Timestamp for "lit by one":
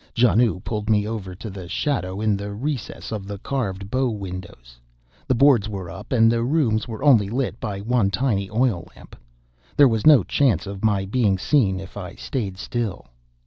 7.29-8.09